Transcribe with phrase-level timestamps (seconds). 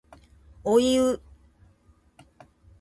[0.63, 1.21] おいう